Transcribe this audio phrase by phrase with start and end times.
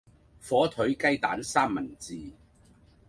[0.41, 2.31] 火腿雞蛋三文治